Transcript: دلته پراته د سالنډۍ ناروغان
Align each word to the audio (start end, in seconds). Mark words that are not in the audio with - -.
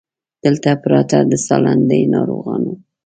دلته 0.43 0.69
پراته 0.81 1.19
د 1.29 1.31
سالنډۍ 1.45 2.03
ناروغان 2.13 2.63